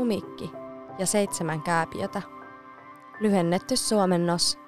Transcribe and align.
lumikki 0.00 0.50
ja 0.98 1.06
seitsemän 1.06 1.62
kääpiötä. 1.62 2.22
Lyhennetty 3.20 3.76
suomennos 3.76 4.58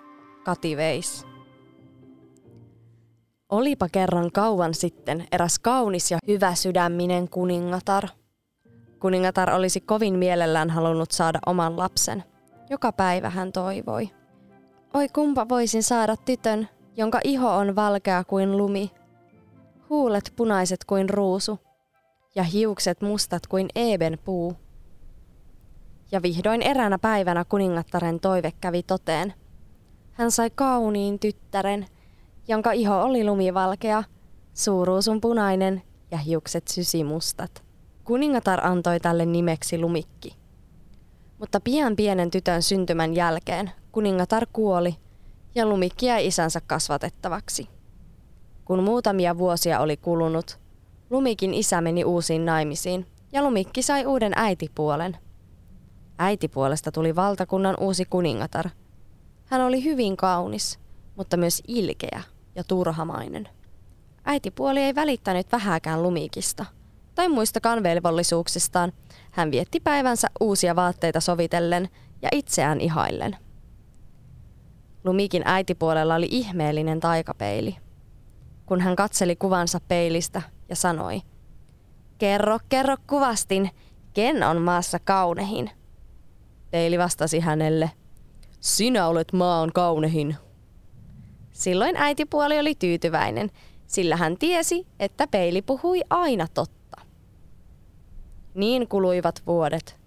Kati 0.44 0.76
Veis. 0.76 1.26
Olipa 3.48 3.88
kerran 3.92 4.32
kauan 4.32 4.74
sitten 4.74 5.26
eräs 5.32 5.58
kaunis 5.58 6.10
ja 6.10 6.18
hyvä 6.28 6.54
sydäminen 6.54 7.28
kuningatar. 7.28 8.08
Kuningatar 9.00 9.50
olisi 9.50 9.80
kovin 9.80 10.18
mielellään 10.18 10.70
halunnut 10.70 11.10
saada 11.10 11.38
oman 11.46 11.78
lapsen. 11.78 12.24
Joka 12.70 12.92
päivä 12.92 13.30
hän 13.30 13.52
toivoi. 13.52 14.10
Oi 14.94 15.08
kumpa 15.08 15.48
voisin 15.48 15.82
saada 15.82 16.16
tytön, 16.16 16.68
jonka 16.96 17.20
iho 17.24 17.56
on 17.56 17.76
valkea 17.76 18.24
kuin 18.24 18.56
lumi, 18.56 18.90
huulet 19.90 20.32
punaiset 20.36 20.84
kuin 20.84 21.10
ruusu 21.10 21.58
ja 22.34 22.42
hiukset 22.42 23.00
mustat 23.00 23.46
kuin 23.46 23.68
eeben 23.74 24.18
puu. 24.24 24.56
Ja 26.12 26.22
vihdoin 26.22 26.62
eräänä 26.62 26.98
päivänä 26.98 27.44
kuningattaren 27.44 28.20
toive 28.20 28.52
kävi 28.60 28.82
toteen. 28.82 29.34
Hän 30.12 30.30
sai 30.30 30.50
kauniin 30.54 31.18
tyttären, 31.18 31.86
jonka 32.48 32.72
iho 32.72 33.02
oli 33.02 33.24
lumivalkea, 33.24 34.04
suuruusun 34.54 35.20
punainen 35.20 35.82
ja 36.10 36.18
hiukset 36.18 36.68
sysimustat. 36.68 37.62
Kuningatar 38.04 38.66
antoi 38.66 39.00
tälle 39.00 39.26
nimeksi 39.26 39.78
Lumikki. 39.78 40.36
Mutta 41.38 41.60
pian 41.60 41.96
pienen 41.96 42.30
tytön 42.30 42.62
syntymän 42.62 43.14
jälkeen 43.14 43.70
kuningatar 43.92 44.46
kuoli 44.52 44.96
ja 45.54 45.66
Lumikki 45.66 46.06
jäi 46.06 46.26
isänsä 46.26 46.60
kasvatettavaksi. 46.66 47.68
Kun 48.64 48.82
muutamia 48.82 49.38
vuosia 49.38 49.80
oli 49.80 49.96
kulunut, 49.96 50.60
Lumikin 51.10 51.54
isä 51.54 51.80
meni 51.80 52.04
uusiin 52.04 52.44
naimisiin 52.44 53.06
ja 53.32 53.42
Lumikki 53.42 53.82
sai 53.82 54.06
uuden 54.06 54.32
äitipuolen. 54.36 55.16
Äitipuolesta 56.18 56.92
tuli 56.92 57.16
valtakunnan 57.16 57.76
uusi 57.80 58.04
kuningatar. 58.04 58.70
Hän 59.46 59.60
oli 59.60 59.84
hyvin 59.84 60.16
kaunis, 60.16 60.78
mutta 61.16 61.36
myös 61.36 61.62
ilkeä 61.68 62.22
ja 62.54 62.64
turhamainen. 62.64 63.48
Äitipuoli 64.24 64.80
ei 64.80 64.94
välittänyt 64.94 65.52
vähäkään 65.52 66.02
Lumikista 66.02 66.64
tai 67.14 67.28
muistakaan 67.28 67.82
velvollisuuksistaan. 67.82 68.92
Hän 69.30 69.50
vietti 69.50 69.80
päivänsä 69.80 70.28
uusia 70.40 70.76
vaatteita 70.76 71.20
sovitellen 71.20 71.88
ja 72.22 72.28
itseään 72.32 72.80
ihaillen. 72.80 73.36
Lumikin 75.04 75.42
äitipuolella 75.44 76.14
oli 76.14 76.28
ihmeellinen 76.30 77.00
taikapeili. 77.00 77.76
Kun 78.66 78.80
hän 78.80 78.96
katseli 78.96 79.36
kuvansa 79.36 79.80
peilistä 79.88 80.42
ja 80.68 80.76
sanoi, 80.76 81.22
Kerro, 82.18 82.58
kerro 82.68 82.96
kuvastin, 83.06 83.70
ken 84.14 84.42
on 84.42 84.62
maassa 84.62 84.98
kaunehin? 84.98 85.70
Peili 86.72 86.98
vastasi 86.98 87.40
hänelle, 87.40 87.90
Sinä 88.60 89.06
olet 89.06 89.32
maan 89.32 89.72
kaunehin. 89.72 90.36
Silloin 91.50 91.96
äitipuoli 91.96 92.58
oli 92.58 92.74
tyytyväinen, 92.74 93.50
sillä 93.86 94.16
hän 94.16 94.36
tiesi, 94.38 94.86
että 95.00 95.26
peili 95.26 95.62
puhui 95.62 96.00
aina 96.10 96.46
totta. 96.54 97.00
Niin 98.54 98.88
kuluivat 98.88 99.42
vuodet. 99.46 100.00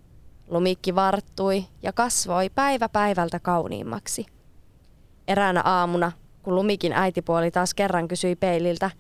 Lumikki 0.48 0.96
varttui 0.96 1.66
ja 1.84 1.94
kasvoi 1.94 2.50
päivä 2.50 2.90
päivältä 2.90 3.40
kauniimmaksi. 3.40 4.26
Eräänä 5.28 5.62
aamuna, 5.62 6.12
kun 6.44 6.56
Lumikin 6.56 6.94
äitipuoli 6.94 7.52
taas 7.52 7.74
kerran 7.74 8.08
kysyi 8.08 8.36
peililtä, 8.36 8.92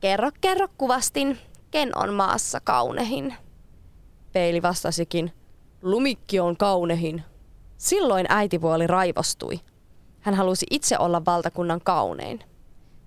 kerro, 0.00 0.30
kerro 0.40 0.68
kuvastin, 0.78 1.38
ken 1.70 1.98
on 1.98 2.14
maassa 2.14 2.60
kaunehin. 2.60 3.34
Peili 4.32 4.62
vastasikin, 4.62 5.32
Lumikki 5.84 6.40
on 6.40 6.56
kaunehin. 6.56 7.22
Silloin 7.76 8.26
äitipuoli 8.28 8.86
raivostui. 8.86 9.60
Hän 10.20 10.34
halusi 10.34 10.66
itse 10.70 10.98
olla 10.98 11.24
valtakunnan 11.24 11.80
kaunein. 11.84 12.40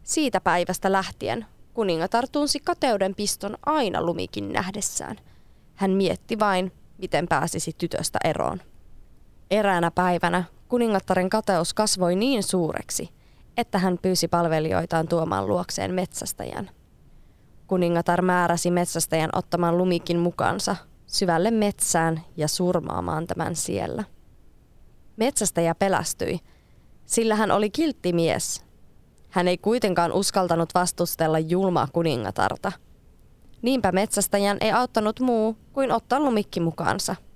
Siitä 0.03 0.41
päivästä 0.41 0.91
lähtien 0.91 1.45
kuningatar 1.73 2.27
tunsi 2.31 2.59
kateuden 2.59 3.15
piston 3.15 3.57
aina 3.65 4.01
Lumikin 4.01 4.53
nähdessään. 4.53 5.17
Hän 5.75 5.91
mietti 5.91 6.39
vain, 6.39 6.71
miten 6.97 7.27
pääsisi 7.27 7.71
tytöstä 7.77 8.19
eroon. 8.23 8.61
Eräänä 9.51 9.91
päivänä 9.91 10.43
kuningattaren 10.67 11.29
kateus 11.29 11.73
kasvoi 11.73 12.15
niin 12.15 12.43
suureksi, 12.43 13.09
että 13.57 13.79
hän 13.79 13.97
pyysi 14.01 14.27
palvelijoitaan 14.27 15.07
tuomaan 15.07 15.47
luokseen 15.47 15.93
metsästäjän. 15.93 16.69
Kuningatar 17.67 18.21
määräsi 18.21 18.71
metsästäjän 18.71 19.29
ottamaan 19.33 19.77
lumikin 19.77 20.19
mukaansa 20.19 20.75
syvälle 21.07 21.51
metsään 21.51 22.21
ja 22.37 22.47
surmaamaan 22.47 23.27
tämän 23.27 23.55
siellä. 23.55 24.03
Metsästäjä 25.17 25.75
pelästyi, 25.75 26.39
sillä 27.05 27.35
hän 27.35 27.51
oli 27.51 27.69
kiltti 27.69 28.13
mies. 28.13 28.65
Hän 29.29 29.47
ei 29.47 29.57
kuitenkaan 29.57 30.11
uskaltanut 30.11 30.69
vastustella 30.73 31.39
julmaa 31.39 31.87
kuningatarta. 31.93 32.71
Niinpä 33.61 33.91
metsästäjän 33.91 34.57
ei 34.61 34.71
auttanut 34.71 35.19
muu 35.19 35.57
kuin 35.73 35.91
ottaa 35.91 36.19
lumikki 36.19 36.59
mukaansa– 36.59 37.15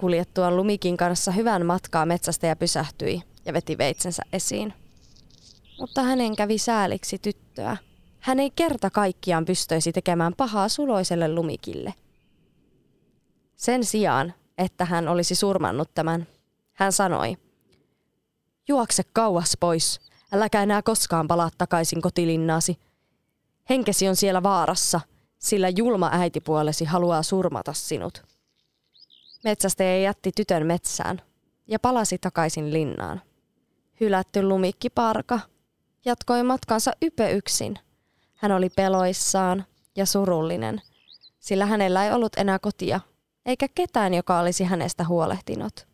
Kuljettuaan 0.00 0.56
Lumikin 0.56 0.96
kanssa 0.96 1.32
hyvän 1.32 1.66
matkaa 1.66 2.06
metsästäjä 2.06 2.56
pysähtyi 2.56 3.22
ja 3.44 3.52
veti 3.52 3.78
veitsensä 3.78 4.22
esiin. 4.32 4.72
Mutta 5.78 6.02
hänen 6.02 6.36
kävi 6.36 6.58
sääliksi 6.58 7.18
tyttöä. 7.18 7.76
Hän 8.20 8.40
ei 8.40 8.50
kerta 8.56 8.90
kaikkiaan 8.90 9.44
pystyisi 9.44 9.92
tekemään 9.92 10.32
pahaa 10.36 10.68
suloiselle 10.68 11.34
Lumikille. 11.34 11.94
Sen 13.60 13.84
sijaan, 13.84 14.34
että 14.58 14.84
hän 14.84 15.08
olisi 15.08 15.34
surmannut 15.34 15.90
tämän, 15.94 16.26
hän 16.72 16.92
sanoi, 16.92 17.36
Juokse 18.68 19.02
kauas 19.12 19.56
pois, 19.60 20.00
äläkä 20.32 20.62
enää 20.62 20.82
koskaan 20.82 21.28
palaa 21.28 21.50
takaisin 21.58 22.02
kotilinnaasi. 22.02 22.78
Henkesi 23.70 24.08
on 24.08 24.16
siellä 24.16 24.42
vaarassa, 24.42 25.00
sillä 25.38 25.68
julma 25.68 26.10
äitipuolesi 26.12 26.84
haluaa 26.84 27.22
surmata 27.22 27.72
sinut. 27.72 28.22
Metsästäjä 29.44 29.96
jätti 29.96 30.32
tytön 30.36 30.66
metsään 30.66 31.22
ja 31.66 31.78
palasi 31.78 32.18
takaisin 32.18 32.72
linnaan. 32.72 33.22
Hylätty 34.00 34.42
lumikki 34.42 34.90
parka 34.90 35.40
jatkoi 36.04 36.42
matkansa 36.42 36.92
ype 37.02 37.32
yksin. 37.32 37.78
Hän 38.34 38.52
oli 38.52 38.68
peloissaan 38.76 39.64
ja 39.96 40.06
surullinen, 40.06 40.82
sillä 41.40 41.66
hänellä 41.66 42.04
ei 42.04 42.12
ollut 42.12 42.32
enää 42.36 42.58
kotia, 42.58 43.00
eikä 43.46 43.66
ketään, 43.74 44.14
joka 44.14 44.38
olisi 44.38 44.64
hänestä 44.64 45.04
huolehtinut. 45.04 45.86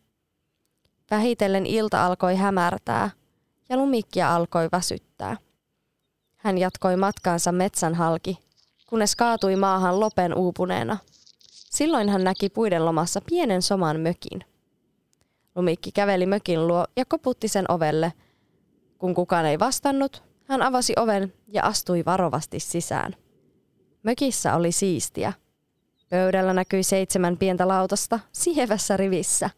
Vähitellen 1.11 1.65
ilta 1.65 2.05
alkoi 2.05 2.35
hämärtää 2.35 3.09
ja 3.69 3.77
lumikkia 3.77 4.35
alkoi 4.35 4.69
väsyttää. 4.71 5.37
Hän 6.37 6.57
jatkoi 6.57 6.95
matkaansa 6.95 7.51
metsän 7.51 7.95
halki, 7.95 8.37
kunnes 8.89 9.15
kaatui 9.15 9.55
maahan 9.55 9.99
lopen 9.99 10.33
uupuneena– 10.37 10.97
Silloin 11.77 12.09
hän 12.09 12.23
näki 12.23 12.49
puiden 12.49 12.85
lomassa 12.85 13.21
pienen 13.29 13.61
soman 13.61 13.99
mökin. 13.99 14.39
Lumikki 15.55 15.91
käveli 15.91 16.25
mökin 16.25 16.67
luo 16.67 16.85
ja 16.95 17.05
koputti 17.05 17.47
sen 17.47 17.71
ovelle. 17.71 18.13
Kun 18.97 19.13
kukaan 19.13 19.45
ei 19.45 19.59
vastannut, 19.59 20.23
hän 20.43 20.61
avasi 20.61 20.93
oven 20.97 21.33
ja 21.47 21.63
astui 21.63 22.05
varovasti 22.05 22.59
sisään. 22.59 23.15
Mökissä 24.03 24.55
oli 24.55 24.71
siistiä. 24.71 25.33
Pöydällä 26.09 26.53
näkyi 26.53 26.83
seitsemän 26.83 27.37
pientä 27.37 27.67
lautasta 27.67 28.19
sievässä 28.31 28.97
rivissä. 28.97 29.49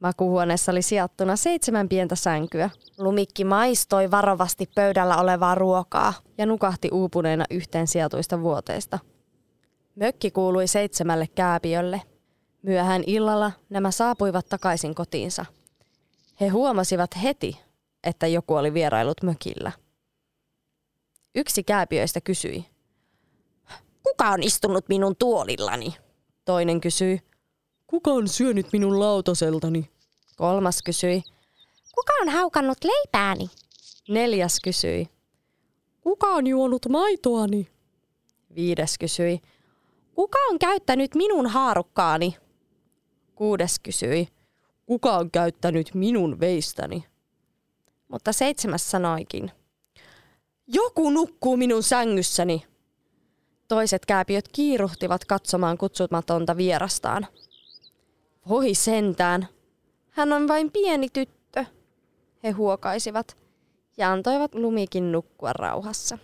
Makuhuoneessa 0.00 0.72
oli 0.72 0.82
sijattuna 0.82 1.36
seitsemän 1.36 1.88
pientä 1.88 2.16
sänkyä. 2.16 2.70
Lumikki 2.98 3.44
maistoi 3.44 4.10
varovasti 4.10 4.70
pöydällä 4.74 5.16
olevaa 5.16 5.54
ruokaa 5.54 6.14
ja 6.38 6.46
nukahti 6.46 6.88
uupuneena 6.92 7.44
yhteen 7.50 7.86
sijatuista 7.86 8.40
vuoteista– 8.42 8.98
Mökki 9.96 10.30
kuului 10.30 10.66
seitsemälle 10.66 11.26
kääpiölle. 11.34 12.02
Myöhään 12.62 13.02
illalla 13.06 13.52
nämä 13.70 13.90
saapuivat 13.90 14.46
takaisin 14.48 14.94
kotiinsa. 14.94 15.46
He 16.40 16.48
huomasivat 16.48 17.10
heti, 17.22 17.60
että 18.04 18.26
joku 18.26 18.54
oli 18.54 18.74
vierailut 18.74 19.22
mökillä. 19.22 19.72
Yksi 21.34 21.64
kääpiöistä 21.64 22.20
kysyi. 22.20 22.64
Kuka 24.04 24.30
on 24.30 24.42
istunut 24.42 24.88
minun 24.88 25.16
tuolillani? 25.16 25.94
Toinen 26.44 26.80
kysyi. 26.80 27.20
Kuka 27.86 28.10
on 28.10 28.28
syönyt 28.28 28.66
minun 28.72 29.00
lautaseltani? 29.00 29.90
Kolmas 30.36 30.82
kysyi. 30.82 31.22
Kuka 31.94 32.12
on 32.22 32.28
haukannut 32.28 32.78
leipääni? 32.84 33.50
Neljäs 34.08 34.60
kysyi. 34.60 35.08
Kuka 36.00 36.26
on 36.26 36.46
juonut 36.46 36.86
maitoani? 36.88 37.68
Viides 38.54 38.98
kysyi. 38.98 39.40
Kuka 40.14 40.38
on 40.50 40.58
käyttänyt 40.58 41.14
minun 41.14 41.46
haarukkaani? 41.46 42.36
Kuudes 43.34 43.78
kysyi. 43.78 44.28
Kuka 44.86 45.12
on 45.16 45.30
käyttänyt 45.30 45.94
minun 45.94 46.40
veistäni? 46.40 47.04
Mutta 48.08 48.32
seitsemäs 48.32 48.90
sanoikin. 48.90 49.50
Joku 50.66 51.10
nukkuu 51.10 51.56
minun 51.56 51.82
sängyssäni. 51.82 52.64
Toiset 53.68 54.06
kääpiöt 54.06 54.48
kiiruhtivat 54.48 55.24
katsomaan 55.24 55.78
kutsumatonta 55.78 56.56
vierastaan. 56.56 57.26
Voi 58.48 58.74
sentään. 58.74 59.48
Hän 60.10 60.32
on 60.32 60.48
vain 60.48 60.70
pieni 60.70 61.08
tyttö, 61.12 61.64
he 62.42 62.50
huokaisivat 62.50 63.36
ja 63.96 64.12
antoivat 64.12 64.54
Lumikin 64.54 65.12
nukkua 65.12 65.52
rauhassa. 65.52 66.18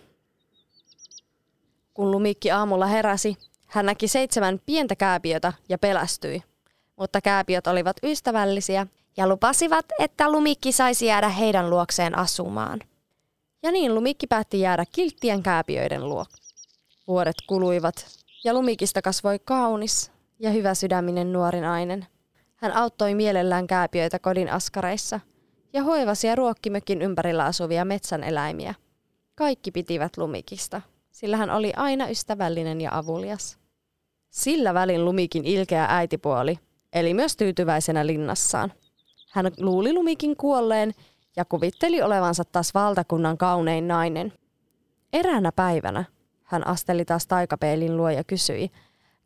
Kun 1.93 2.11
Lumikki 2.11 2.51
aamulla 2.51 2.85
heräsi, 2.85 3.37
hän 3.67 3.85
näki 3.85 4.07
seitsemän 4.07 4.61
pientä 4.65 4.95
kääpiötä 4.95 5.53
ja 5.69 5.77
pelästyi. 5.77 6.43
Mutta 6.95 7.21
kääpiöt 7.21 7.67
olivat 7.67 7.97
ystävällisiä 8.03 8.87
ja 9.17 9.27
lupasivat, 9.27 9.85
että 9.99 10.31
Lumikki 10.31 10.71
saisi 10.71 11.05
jäädä 11.05 11.29
heidän 11.29 11.69
luokseen 11.69 12.17
asumaan. 12.17 12.79
Ja 13.63 13.71
niin 13.71 13.95
Lumikki 13.95 14.27
päätti 14.27 14.59
jäädä 14.59 14.85
kilttien 14.91 15.43
kääpiöiden 15.43 16.09
luo. 16.09 16.25
Vuodet 17.07 17.35
kuluivat 17.47 18.05
ja 18.43 18.53
Lumikista 18.53 19.01
kasvoi 19.01 19.39
kaunis 19.39 20.11
ja 20.39 20.51
hyvä 20.51 20.73
sydäminen 20.73 21.33
nuori 21.33 21.61
nainen. 21.61 22.05
Hän 22.55 22.71
auttoi 22.71 23.15
mielellään 23.15 23.67
kääpiöitä 23.67 24.19
kodin 24.19 24.51
askareissa 24.51 25.19
ja 25.73 25.83
hoivasi 25.83 26.27
ja 26.27 26.35
ruokki 26.35 26.69
mökin 26.69 27.01
ympärillä 27.01 27.45
asuvia 27.45 27.85
metsän 27.85 28.23
eläimiä. 28.23 28.73
Kaikki 29.35 29.71
pitivät 29.71 30.17
Lumikista, 30.17 30.81
sillä 31.11 31.37
hän 31.37 31.49
oli 31.49 31.73
aina 31.75 32.09
ystävällinen 32.09 32.81
ja 32.81 32.97
avulias. 32.97 33.57
Sillä 34.29 34.73
välin 34.73 35.05
Lumikin 35.05 35.45
ilkeä 35.45 35.85
äitipuoli 35.89 36.59
eli 36.93 37.13
myös 37.13 37.35
tyytyväisenä 37.35 38.07
linnassaan. 38.07 38.73
Hän 39.31 39.51
luuli 39.59 39.93
Lumikin 39.93 40.37
kuolleen 40.37 40.93
ja 41.35 41.45
kuvitteli 41.45 42.01
olevansa 42.01 42.43
taas 42.43 42.73
valtakunnan 42.73 43.37
kaunein 43.37 43.87
nainen. 43.87 44.33
Eräänä 45.13 45.51
päivänä 45.51 46.03
hän 46.51 46.67
asteli 46.67 47.05
taas 47.05 47.27
taikapeilin 47.27 47.97
luo 47.97 48.09
ja 48.09 48.23
kysyi, 48.23 48.71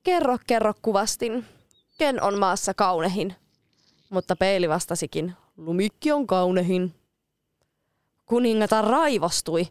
kerro, 0.04 0.38
kerro 0.48 0.74
kuvastin, 0.82 1.46
ken 1.98 2.24
on 2.24 2.40
maassa 2.40 2.74
kaunehin? 2.74 3.36
Mutta 4.10 4.36
peili 4.36 4.70
vastasikin, 4.70 5.34
lumikki 5.58 6.12
on 6.12 6.28
kaunehin. 6.28 6.96
Kuningata 8.26 8.82
raivostui, 8.82 9.68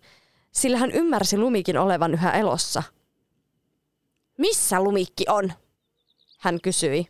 sillä 0.53 0.79
hän 0.79 0.91
ymmärsi 0.91 1.39
lumikin 1.39 1.79
olevan 1.79 2.15
yhä 2.15 2.31
elossa. 2.31 2.83
Missä 4.39 4.81
lumikki 4.81 5.25
on? 5.29 5.53
Hän 6.39 6.61
kysyi. 6.61 7.06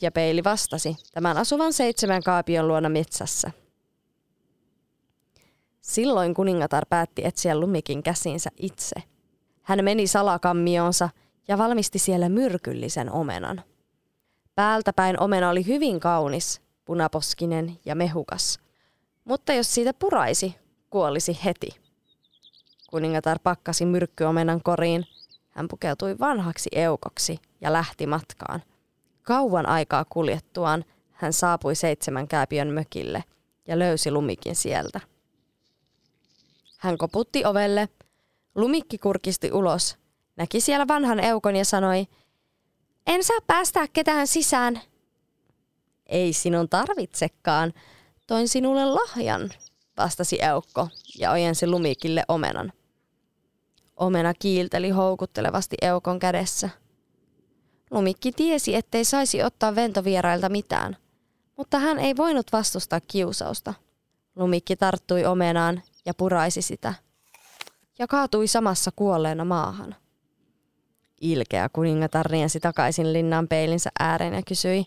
Ja 0.00 0.12
peili 0.12 0.44
vastasi, 0.44 0.96
tämän 1.14 1.36
asuvan 1.36 1.72
seitsemän 1.72 2.22
kaapion 2.22 2.68
luona 2.68 2.88
metsässä. 2.88 3.50
Silloin 5.80 6.34
kuningatar 6.34 6.86
päätti 6.86 7.24
etsiä 7.24 7.60
lumikin 7.60 8.02
käsinsä 8.02 8.50
itse. 8.56 9.17
Hän 9.68 9.84
meni 9.84 10.06
salakammionsa 10.06 11.08
ja 11.48 11.58
valmisti 11.58 11.98
siellä 11.98 12.28
myrkyllisen 12.28 13.12
omenan. 13.12 13.62
Päältä 14.54 14.92
päin 14.92 15.20
omena 15.20 15.50
oli 15.50 15.66
hyvin 15.66 16.00
kaunis, 16.00 16.60
punaposkinen 16.84 17.78
ja 17.84 17.94
mehukas. 17.94 18.58
Mutta 19.24 19.52
jos 19.52 19.74
siitä 19.74 19.94
puraisi, 19.94 20.54
kuolisi 20.90 21.38
heti. 21.44 21.68
Kuningatar 22.90 23.38
pakkasi 23.42 23.86
myrkkyomenan 23.86 24.62
koriin. 24.62 25.04
Hän 25.50 25.68
pukeutui 25.68 26.18
vanhaksi 26.18 26.70
eukoksi 26.72 27.38
ja 27.60 27.72
lähti 27.72 28.06
matkaan. 28.06 28.62
Kauan 29.22 29.66
aikaa 29.66 30.04
kuljettuaan 30.04 30.84
hän 31.12 31.32
saapui 31.32 31.74
seitsemän 31.74 32.28
kääpiön 32.28 32.68
mökille 32.68 33.24
ja 33.66 33.78
löysi 33.78 34.10
lumikin 34.10 34.56
sieltä. 34.56 35.00
Hän 36.78 36.98
koputti 36.98 37.44
ovelle. 37.44 37.88
Lumikki 38.54 38.98
kurkisti 38.98 39.52
ulos, 39.52 39.96
näki 40.36 40.60
siellä 40.60 40.88
vanhan 40.88 41.20
eukon 41.20 41.56
ja 41.56 41.64
sanoi, 41.64 42.06
en 43.06 43.24
saa 43.24 43.38
päästää 43.46 43.86
ketään 43.92 44.26
sisään. 44.26 44.80
Ei 46.06 46.32
sinun 46.32 46.68
tarvitsekaan, 46.68 47.72
toin 48.26 48.48
sinulle 48.48 48.84
lahjan, 48.84 49.50
vastasi 49.96 50.42
eukko 50.42 50.88
ja 51.18 51.30
ojensi 51.30 51.66
Lumikille 51.66 52.24
omenan. 52.28 52.72
Omena 53.96 54.34
kiilteli 54.34 54.90
houkuttelevasti 54.90 55.76
eukon 55.82 56.18
kädessä. 56.18 56.70
Lumikki 57.90 58.32
tiesi, 58.32 58.74
ettei 58.74 59.04
saisi 59.04 59.42
ottaa 59.42 59.74
ventovierailta 59.74 60.48
mitään, 60.48 60.96
mutta 61.56 61.78
hän 61.78 61.98
ei 61.98 62.16
voinut 62.16 62.52
vastustaa 62.52 63.00
kiusausta. 63.00 63.74
Lumikki 64.36 64.76
tarttui 64.76 65.24
omenaan 65.24 65.82
ja 66.06 66.14
puraisi 66.14 66.62
sitä 66.62 66.94
ja 67.98 68.06
kaatui 68.06 68.46
samassa 68.46 68.90
kuolleena 68.96 69.44
maahan. 69.44 69.96
Ilkeä 71.20 71.68
kuningatar 71.72 72.26
riensi 72.26 72.60
takaisin 72.60 73.12
linnan 73.12 73.48
peilinsä 73.48 73.90
ääreen 73.98 74.34
ja 74.34 74.42
kysyi, 74.42 74.84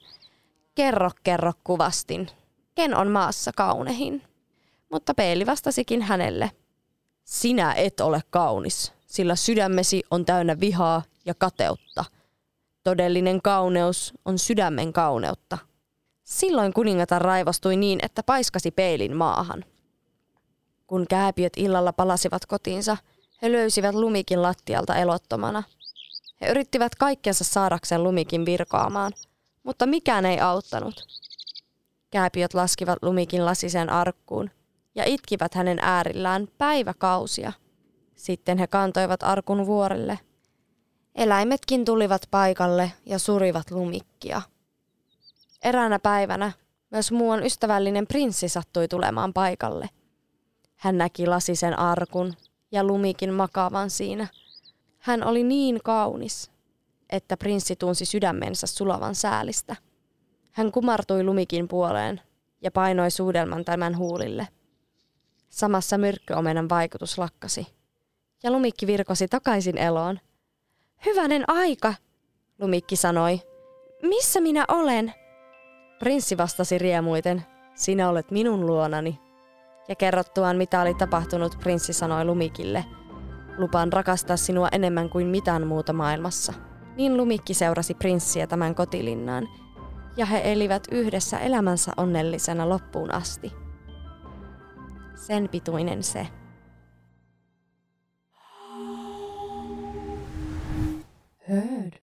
kerro, 0.75 1.11
kerro 1.23 1.53
kuvastin, 1.63 2.29
ken 2.75 2.95
on 2.95 3.07
maassa 3.07 3.51
kaunehin? 3.55 4.23
Mutta 4.91 5.13
peili 5.13 5.45
vastasikin 5.45 6.01
hänelle, 6.01 6.51
sinä 7.23 7.73
et 7.73 7.99
ole 7.99 8.21
kaunis, 8.29 8.93
sillä 9.07 9.35
sydämesi 9.35 10.03
on 10.11 10.25
täynnä 10.25 10.59
vihaa 10.59 11.03
ja 11.25 11.33
kateutta. 11.33 12.05
Todellinen 12.83 13.41
kauneus 13.41 14.13
on 14.25 14.39
sydämen 14.39 14.93
kauneutta. 14.93 15.57
Silloin 16.23 16.73
kuningatar 16.73 17.21
raivostui 17.21 17.75
niin, 17.75 17.99
että 18.03 18.23
paiskasi 18.23 18.71
peilin 18.71 19.15
maahan. 19.15 19.65
Kun 20.91 21.05
kääpiöt 21.09 21.53
illalla 21.57 21.93
palasivat 21.93 22.45
kotiinsa, 22.45 22.97
he 23.41 23.51
löysivät 23.51 23.95
lumikin 23.95 24.41
lattialta 24.41 24.95
elottomana. 24.95 25.63
He 26.41 26.47
yrittivät 26.49 26.95
kaikkensa 26.95 27.43
saadakseen 27.43 28.03
lumikin 28.03 28.45
virkoamaan, 28.45 29.11
mutta 29.63 29.85
mikään 29.85 30.25
ei 30.25 30.39
auttanut. 30.39 30.95
Kääpiöt 32.09 32.53
laskivat 32.53 32.99
lumikin 33.01 33.45
lasisen 33.45 33.89
arkkuun 33.89 34.49
ja 34.95 35.03
itkivät 35.05 35.53
hänen 35.53 35.79
äärillään 35.81 36.47
päiväkausia. 36.57 37.53
Sitten 38.15 38.57
he 38.57 38.67
kantoivat 38.67 39.23
arkun 39.23 39.65
vuorelle. 39.65 40.19
Eläimetkin 41.15 41.85
tulivat 41.85 42.21
paikalle 42.31 42.91
ja 43.05 43.19
surivat 43.19 43.71
lumikkia. 43.71 44.41
Eräänä 45.63 45.99
päivänä 45.99 46.51
myös 46.89 47.11
muuan 47.11 47.45
ystävällinen 47.45 48.07
prinssi 48.07 48.49
sattui 48.49 48.87
tulemaan 48.87 49.33
paikalle– 49.33 49.89
hän 50.81 50.97
näki 50.97 51.27
lasisen 51.27 51.79
arkun 51.79 52.33
ja 52.71 52.83
lumikin 52.83 53.33
makaavan 53.33 53.89
siinä. 53.89 54.27
Hän 54.99 55.23
oli 55.23 55.43
niin 55.43 55.79
kaunis, 55.83 56.51
että 57.09 57.37
prinssi 57.37 57.75
tunsi 57.75 58.05
sydämensä 58.05 58.67
sulavan 58.67 59.15
säälistä. 59.15 59.75
Hän 60.51 60.71
kumartui 60.71 61.23
lumikin 61.23 61.67
puoleen 61.67 62.21
ja 62.61 62.71
painoi 62.71 63.11
suudelman 63.11 63.65
tämän 63.65 63.97
huulille. 63.97 64.47
Samassa 65.49 65.97
myrkkyomenan 65.97 66.69
vaikutus 66.69 67.17
lakkasi. 67.17 67.67
Ja 68.43 68.51
lumikki 68.51 68.87
virkosi 68.87 69.27
takaisin 69.27 69.77
eloon. 69.77 70.19
Hyvänen 71.05 71.43
aika, 71.47 71.93
lumikki 72.59 72.95
sanoi. 72.95 73.41
Missä 74.01 74.41
minä 74.41 74.65
olen? 74.67 75.13
Prinssi 75.99 76.37
vastasi 76.37 76.77
riemuiten. 76.77 77.43
Sinä 77.75 78.09
olet 78.09 78.31
minun 78.31 78.65
luonani 78.65 79.30
ja 79.87 79.95
kerrottuaan 79.95 80.57
mitä 80.57 80.81
oli 80.81 80.93
tapahtunut 80.93 81.57
prinssi 81.59 81.93
sanoi 81.93 82.25
Lumikille, 82.25 82.85
lupaan 83.57 83.93
rakastaa 83.93 84.37
sinua 84.37 84.67
enemmän 84.71 85.09
kuin 85.09 85.27
mitään 85.27 85.67
muuta 85.67 85.93
maailmassa. 85.93 86.53
Niin 86.95 87.17
Lumikki 87.17 87.53
seurasi 87.53 87.93
prinssiä 87.93 88.47
tämän 88.47 88.75
kotilinnaan, 88.75 89.47
ja 90.17 90.25
he 90.25 90.41
elivät 90.43 90.87
yhdessä 90.91 91.39
elämänsä 91.39 91.91
onnellisena 91.97 92.69
loppuun 92.69 93.13
asti. 93.13 93.53
Sen 95.15 95.49
pituinen 95.49 96.03
se. 96.03 96.27
Hei. 101.49 101.80